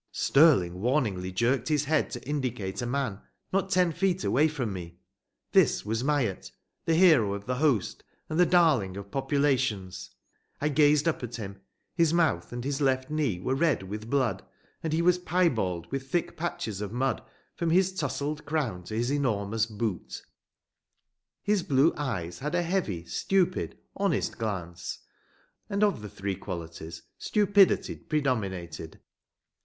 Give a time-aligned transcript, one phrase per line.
[0.11, 3.19] Stirling warningly jerked his head to indicate a man
[3.53, 4.97] not ten feet away from me.
[5.51, 6.51] This was Myatt,
[6.85, 10.09] the hero of the host and the darling of populations.
[10.59, 11.61] I gazed up at him.
[11.93, 14.43] His mouth and his left knee were red with blood,
[14.81, 17.21] and he was piebald with thick patches of mud
[17.55, 20.25] from his tousled crown to his enormous boot.
[21.43, 24.97] His blue eyes had a heavy, stupid, honest glance;
[25.69, 28.99] and of the three qualities stupidity predominated.